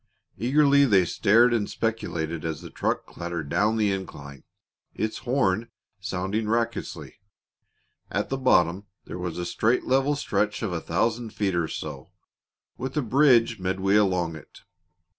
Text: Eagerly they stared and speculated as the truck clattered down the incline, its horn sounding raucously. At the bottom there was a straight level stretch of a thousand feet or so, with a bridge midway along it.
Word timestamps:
Eagerly 0.39 0.83
they 0.85 1.05
stared 1.05 1.53
and 1.53 1.69
speculated 1.69 2.43
as 2.43 2.61
the 2.61 2.71
truck 2.71 3.05
clattered 3.05 3.49
down 3.49 3.77
the 3.77 3.91
incline, 3.91 4.43
its 4.95 5.19
horn 5.19 5.69
sounding 5.99 6.47
raucously. 6.47 7.19
At 8.09 8.29
the 8.29 8.37
bottom 8.39 8.87
there 9.05 9.19
was 9.19 9.37
a 9.37 9.45
straight 9.45 9.83
level 9.85 10.15
stretch 10.15 10.63
of 10.63 10.73
a 10.73 10.81
thousand 10.81 11.33
feet 11.35 11.53
or 11.53 11.67
so, 11.67 12.09
with 12.79 12.97
a 12.97 13.03
bridge 13.03 13.59
midway 13.59 13.95
along 13.95 14.35
it. 14.35 14.61